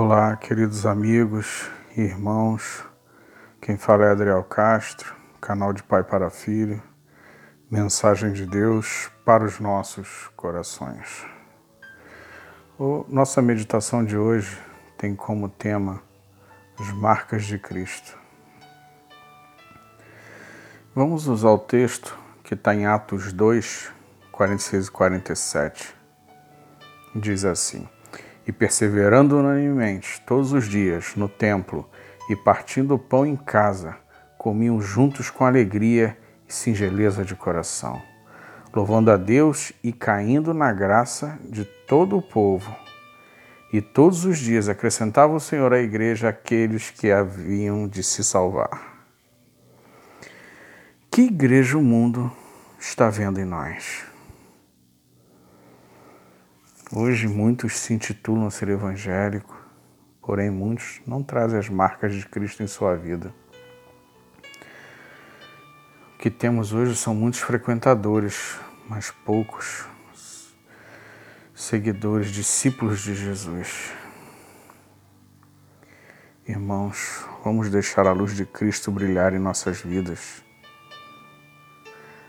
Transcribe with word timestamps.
Olá, 0.00 0.36
queridos 0.36 0.86
amigos, 0.86 1.68
irmãos. 1.96 2.84
Quem 3.60 3.76
fala 3.76 4.04
é 4.04 4.10
Adriel 4.12 4.44
Castro, 4.44 5.12
canal 5.40 5.72
de 5.72 5.82
Pai 5.82 6.04
para 6.04 6.30
Filho, 6.30 6.80
mensagem 7.68 8.32
de 8.32 8.46
Deus 8.46 9.10
para 9.24 9.42
os 9.44 9.58
nossos 9.58 10.30
corações. 10.36 11.26
O, 12.78 13.04
nossa 13.08 13.42
meditação 13.42 14.04
de 14.04 14.16
hoje 14.16 14.56
tem 14.96 15.16
como 15.16 15.48
tema 15.48 16.00
as 16.78 16.92
marcas 16.92 17.42
de 17.44 17.58
Cristo. 17.58 18.16
Vamos 20.94 21.26
usar 21.26 21.50
o 21.50 21.58
texto 21.58 22.16
que 22.44 22.54
está 22.54 22.72
em 22.72 22.86
Atos 22.86 23.32
2, 23.32 23.92
46 24.30 24.86
e 24.86 24.90
47. 24.92 25.96
Diz 27.16 27.44
assim 27.44 27.88
e 28.48 28.52
perseverando 28.52 29.38
unanimemente 29.38 30.22
todos 30.26 30.54
os 30.54 30.66
dias 30.66 31.14
no 31.14 31.28
templo 31.28 31.86
e 32.30 32.34
partindo 32.34 32.94
o 32.94 32.98
pão 32.98 33.26
em 33.26 33.36
casa, 33.36 33.94
comiam 34.38 34.80
juntos 34.80 35.28
com 35.28 35.44
alegria 35.44 36.16
e 36.48 36.52
singeleza 36.52 37.22
de 37.26 37.34
coração, 37.34 38.00
louvando 38.74 39.10
a 39.10 39.18
Deus 39.18 39.72
e 39.84 39.92
caindo 39.92 40.54
na 40.54 40.72
graça 40.72 41.38
de 41.44 41.66
todo 41.86 42.16
o 42.16 42.22
povo. 42.22 42.74
E 43.70 43.82
todos 43.82 44.24
os 44.24 44.38
dias 44.38 44.66
acrescentava 44.66 45.34
o 45.34 45.40
Senhor 45.40 45.74
à 45.74 45.78
igreja 45.78 46.30
aqueles 46.30 46.90
que 46.90 47.12
haviam 47.12 47.86
de 47.86 48.02
se 48.02 48.24
salvar. 48.24 49.04
Que 51.10 51.22
igreja 51.22 51.76
o 51.76 51.82
mundo 51.82 52.32
está 52.80 53.10
vendo 53.10 53.38
em 53.38 53.44
nós? 53.44 54.07
Hoje 56.90 57.28
muitos 57.28 57.76
se 57.76 57.92
intitulam 57.92 58.50
ser 58.50 58.70
evangélico, 58.70 59.62
porém 60.22 60.48
muitos 60.48 61.02
não 61.06 61.22
trazem 61.22 61.58
as 61.58 61.68
marcas 61.68 62.14
de 62.14 62.26
Cristo 62.26 62.62
em 62.62 62.66
sua 62.66 62.96
vida. 62.96 63.34
O 66.14 66.18
que 66.18 66.30
temos 66.30 66.72
hoje 66.72 66.96
são 66.96 67.14
muitos 67.14 67.40
frequentadores, 67.40 68.58
mas 68.88 69.10
poucos 69.10 69.86
seguidores, 71.54 72.30
discípulos 72.30 73.00
de 73.00 73.14
Jesus. 73.14 73.92
Irmãos, 76.46 77.22
vamos 77.44 77.68
deixar 77.68 78.06
a 78.06 78.12
luz 78.12 78.34
de 78.34 78.46
Cristo 78.46 78.90
brilhar 78.90 79.34
em 79.34 79.38
nossas 79.38 79.82
vidas. 79.82 80.42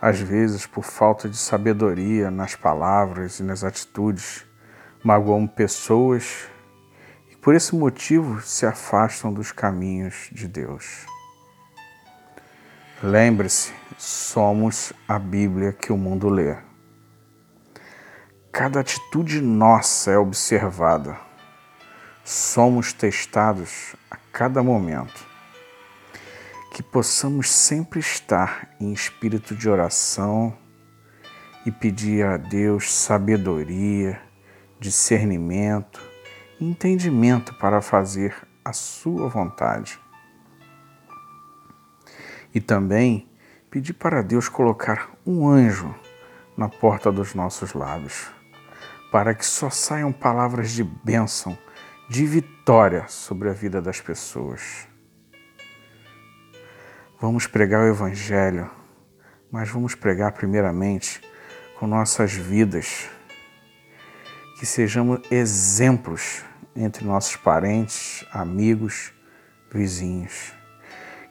Às 0.00 0.18
vezes, 0.18 0.64
por 0.66 0.82
falta 0.82 1.28
de 1.28 1.36
sabedoria 1.36 2.30
nas 2.30 2.54
palavras 2.54 3.38
e 3.38 3.42
nas 3.42 3.62
atitudes, 3.62 4.46
magoamos 5.04 5.50
pessoas 5.52 6.48
e 7.30 7.36
por 7.36 7.54
esse 7.54 7.76
motivo 7.76 8.40
se 8.40 8.64
afastam 8.64 9.30
dos 9.30 9.52
caminhos 9.52 10.30
de 10.32 10.48
Deus. 10.48 11.04
Lembre-se, 13.02 13.74
somos 13.98 14.90
a 15.06 15.18
Bíblia 15.18 15.72
que 15.72 15.92
o 15.92 15.98
mundo 15.98 16.30
lê. 16.30 16.56
Cada 18.50 18.80
atitude 18.80 19.42
nossa 19.42 20.10
é 20.10 20.18
observada. 20.18 21.18
Somos 22.24 22.94
testados 22.94 23.94
a 24.10 24.16
cada 24.32 24.62
momento 24.62 25.29
que 26.70 26.82
possamos 26.82 27.50
sempre 27.50 28.00
estar 28.00 28.74
em 28.80 28.92
espírito 28.92 29.54
de 29.54 29.68
oração 29.68 30.56
e 31.66 31.70
pedir 31.70 32.24
a 32.24 32.36
Deus 32.36 32.92
sabedoria, 32.92 34.20
discernimento 34.78 36.10
entendimento 36.60 37.54
para 37.54 37.80
fazer 37.80 38.36
a 38.64 38.72
Sua 38.72 39.28
vontade. 39.28 39.98
E 42.52 42.60
também 42.60 43.28
pedir 43.70 43.94
para 43.94 44.22
Deus 44.22 44.48
colocar 44.48 45.10
um 45.24 45.48
anjo 45.48 45.94
na 46.56 46.68
porta 46.68 47.10
dos 47.10 47.34
nossos 47.34 47.72
lábios, 47.72 48.30
para 49.10 49.34
que 49.34 49.46
só 49.46 49.70
saiam 49.70 50.12
palavras 50.12 50.72
de 50.72 50.84
bênção, 50.84 51.56
de 52.08 52.26
vitória 52.26 53.06
sobre 53.08 53.48
a 53.48 53.52
vida 53.52 53.80
das 53.80 54.00
pessoas. 54.00 54.89
Vamos 57.20 57.46
pregar 57.46 57.82
o 57.82 57.86
Evangelho, 57.86 58.70
mas 59.52 59.68
vamos 59.68 59.94
pregar 59.94 60.32
primeiramente 60.32 61.20
com 61.78 61.86
nossas 61.86 62.32
vidas, 62.32 63.10
que 64.58 64.64
sejamos 64.64 65.20
exemplos 65.30 66.42
entre 66.74 67.04
nossos 67.04 67.36
parentes, 67.36 68.24
amigos, 68.32 69.12
vizinhos. 69.70 70.54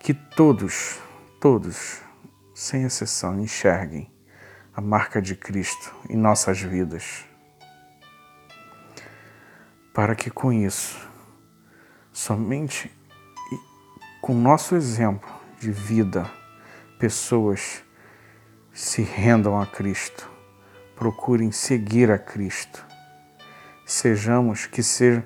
Que 0.00 0.12
todos, 0.12 0.98
todos, 1.40 2.00
sem 2.52 2.82
exceção, 2.82 3.38
enxerguem 3.38 4.12
a 4.74 4.80
marca 4.80 5.22
de 5.22 5.36
Cristo 5.36 5.94
em 6.10 6.16
nossas 6.16 6.60
vidas. 6.60 7.24
Para 9.94 10.16
que 10.16 10.30
com 10.30 10.52
isso, 10.52 10.98
somente 12.12 12.90
com 14.20 14.34
nosso 14.34 14.74
exemplo, 14.74 15.35
de 15.58 15.70
vida, 15.70 16.30
pessoas 16.98 17.82
se 18.72 19.02
rendam 19.02 19.58
a 19.60 19.66
Cristo, 19.66 20.30
procurem 20.94 21.50
seguir 21.50 22.10
a 22.10 22.18
Cristo. 22.18 22.84
Sejamos 23.84 24.66
que 24.66 24.82
ser 24.82 25.24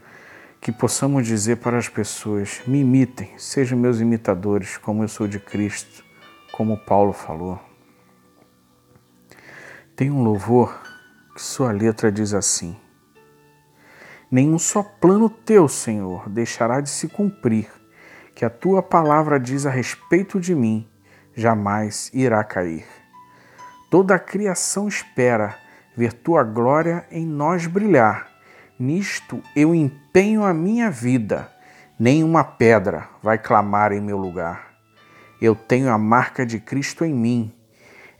que 0.60 0.70
possamos 0.70 1.26
dizer 1.26 1.56
para 1.56 1.78
as 1.78 1.88
pessoas: 1.88 2.60
me 2.66 2.80
imitem, 2.80 3.36
sejam 3.38 3.78
meus 3.78 4.00
imitadores, 4.00 4.76
como 4.76 5.02
eu 5.02 5.08
sou 5.08 5.26
de 5.26 5.40
Cristo, 5.40 6.04
como 6.52 6.78
Paulo 6.78 7.12
falou. 7.12 7.58
Tem 9.96 10.10
um 10.10 10.22
louvor 10.22 10.80
que 11.34 11.42
sua 11.42 11.72
letra 11.72 12.12
diz 12.12 12.34
assim: 12.34 12.76
Nenhum 14.30 14.58
só 14.58 14.82
plano 14.82 15.28
teu, 15.28 15.66
Senhor, 15.66 16.28
deixará 16.28 16.80
de 16.80 16.88
se 16.88 17.08
cumprir 17.08 17.79
que 18.40 18.44
a 18.46 18.48
tua 18.48 18.82
palavra 18.82 19.38
diz 19.38 19.66
a 19.66 19.70
respeito 19.70 20.40
de 20.40 20.54
mim, 20.54 20.88
jamais 21.34 22.10
irá 22.14 22.42
cair. 22.42 22.86
Toda 23.90 24.14
a 24.14 24.18
criação 24.18 24.88
espera 24.88 25.58
ver 25.94 26.14
tua 26.14 26.42
glória 26.42 27.04
em 27.10 27.26
nós 27.26 27.66
brilhar. 27.66 28.30
Nisto 28.78 29.42
eu 29.54 29.74
empenho 29.74 30.42
a 30.42 30.54
minha 30.54 30.90
vida, 30.90 31.52
nenhuma 31.98 32.42
pedra 32.42 33.10
vai 33.22 33.36
clamar 33.36 33.92
em 33.92 34.00
meu 34.00 34.16
lugar. 34.16 34.70
Eu 35.38 35.54
tenho 35.54 35.92
a 35.92 35.98
marca 35.98 36.46
de 36.46 36.58
Cristo 36.58 37.04
em 37.04 37.12
mim. 37.12 37.54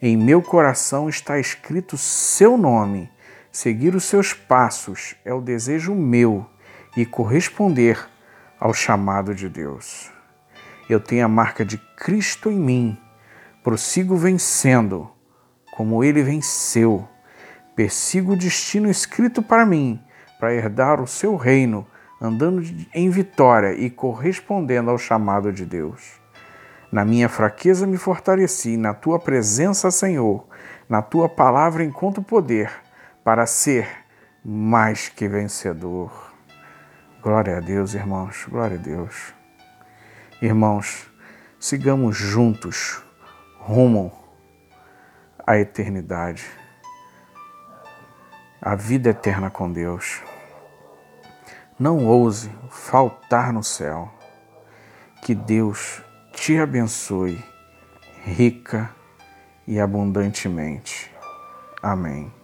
Em 0.03 0.19
meu 0.19 0.43
coração 0.43 1.09
está 1.09 1.39
escrito 1.39 1.97
seu 1.97 2.59
nome. 2.59 3.11
Seguir 3.51 3.95
os 3.95 4.05
seus 4.05 4.35
passos 4.35 5.15
é 5.25 5.33
o 5.33 5.41
desejo 5.41 5.95
meu 5.95 6.45
e 6.95 7.07
corresponder 7.07 8.07
ao 8.60 8.75
chamado 8.75 9.34
de 9.34 9.48
Deus. 9.48 10.12
Eu 10.88 11.00
tenho 11.00 11.25
a 11.25 11.28
marca 11.28 11.65
de 11.65 11.78
Cristo 11.97 12.50
em 12.50 12.60
mim, 12.60 12.98
prossigo 13.65 14.16
vencendo, 14.16 15.10
como 15.72 16.04
ele 16.04 16.22
venceu. 16.22 17.09
Persigo 17.75 18.32
o 18.32 18.37
destino 18.37 18.91
escrito 18.91 19.43
para 19.43 19.65
mim, 19.65 19.98
para 20.38 20.53
herdar 20.53 21.00
o 21.00 21.06
seu 21.06 21.37
reino, 21.37 21.87
andando 22.21 22.62
em 22.93 23.09
vitória 23.09 23.72
e 23.72 23.88
correspondendo 23.88 24.91
ao 24.91 24.98
chamado 24.98 25.50
de 25.50 25.65
Deus. 25.65 26.21
Na 26.92 27.04
minha 27.04 27.28
fraqueza 27.28 27.87
me 27.87 27.97
fortaleci, 27.97 28.77
na 28.77 28.92
tua 28.92 29.19
presença, 29.19 29.91
Senhor, 29.91 30.47
na 30.89 31.01
tua 31.01 31.28
palavra 31.28 31.84
encontro 31.84 32.22
poder 32.22 32.71
para 33.24 33.47
ser 33.47 33.89
mais 34.45 35.09
que 35.09 35.28
vencedor. 35.28 36.29
Glória 37.22 37.59
a 37.59 37.61
Deus, 37.61 37.93
irmãos, 37.93 38.47
glória 38.49 38.78
a 38.78 38.81
Deus. 38.81 39.34
Irmãos, 40.41 41.07
sigamos 41.59 42.17
juntos 42.17 43.03
rumo 43.59 44.11
à 45.47 45.59
eternidade, 45.59 46.47
à 48.59 48.75
vida 48.75 49.11
eterna 49.11 49.51
com 49.51 49.71
Deus. 49.71 50.22
Não 51.78 52.07
ouse 52.07 52.51
faltar 52.71 53.53
no 53.53 53.63
céu. 53.63 54.11
Que 55.21 55.34
Deus 55.34 56.03
te 56.33 56.57
abençoe 56.57 57.39
rica 58.25 58.89
e 59.66 59.78
abundantemente. 59.78 61.15
Amém. 61.83 62.40